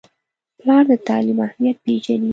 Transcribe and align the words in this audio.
پلار 0.57 0.83
د 0.89 0.91
تعلیم 1.07 1.39
اهمیت 1.47 1.77
پیژني. 1.85 2.29